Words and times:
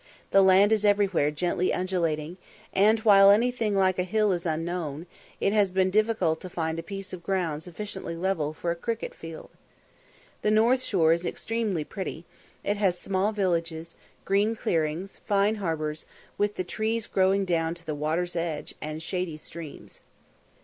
The 0.31 0.41
land 0.41 0.71
is 0.71 0.83
everywhere 0.83 1.29
gently 1.29 1.71
undulating, 1.71 2.37
and, 2.73 2.97
while 3.01 3.29
anything 3.29 3.75
like 3.77 3.99
a 3.99 4.03
hill 4.03 4.31
is 4.31 4.47
unknown, 4.47 5.05
it 5.39 5.53
has 5.53 5.69
been 5.69 5.91
difficult 5.91 6.41
to 6.41 6.49
find 6.49 6.79
a 6.79 6.81
piece 6.81 7.13
of 7.13 7.21
ground 7.21 7.61
sufficiently 7.61 8.15
level 8.15 8.51
for 8.51 8.71
a 8.71 8.75
cricket 8.75 9.13
field. 9.13 9.51
The 10.41 10.49
north 10.49 10.81
shore 10.81 11.13
is 11.13 11.23
extremely 11.23 11.83
pretty; 11.83 12.25
it 12.63 12.77
has 12.77 12.97
small 12.97 13.31
villages, 13.31 13.95
green 14.25 14.55
clearings, 14.55 15.21
fine 15.27 15.53
harbours, 15.57 16.07
with 16.35 16.55
the 16.55 16.63
trees 16.63 17.05
growing 17.05 17.45
down 17.45 17.75
to 17.75 17.85
the 17.85 17.93
water's 17.93 18.35
edge, 18.35 18.73
and 18.81 19.03
shady 19.03 19.37
streams. 19.37 19.99